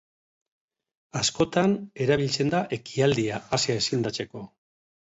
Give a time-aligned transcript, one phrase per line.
[1.21, 4.47] Askotan, erabiltzen da ekialdea Asia izendatzeko.